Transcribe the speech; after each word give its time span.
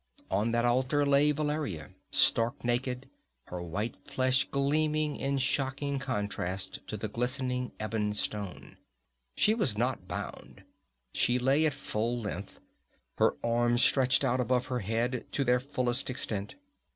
On 0.31 0.49
that 0.49 0.65
altar 0.65 1.05
lay 1.05 1.31
Valeria, 1.31 1.91
stark 2.09 2.63
naked, 2.65 3.07
her 3.49 3.61
white 3.61 3.93
flesh 4.09 4.45
gleaming 4.45 5.15
in 5.15 5.37
shocking 5.37 5.99
contrast 5.99 6.79
to 6.87 6.97
the 6.97 7.07
glistening 7.07 7.71
ebon 7.79 8.11
stone. 8.15 8.77
She 9.35 9.53
was 9.53 9.77
not 9.77 10.07
bound. 10.07 10.63
She 11.13 11.37
lay 11.37 11.67
at 11.67 11.75
full 11.75 12.19
length, 12.19 12.59
her 13.19 13.35
arms 13.43 13.83
stretched 13.83 14.23
out 14.23 14.39
above 14.39 14.65
her 14.73 14.79
head 14.79 15.27
to 15.33 15.43
their 15.43 15.59
fullest 15.59 16.09
extent. 16.09 16.55